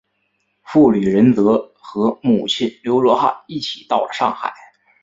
[0.63, 4.51] 傅履仁则和母亲刘倬汉一起到了上海。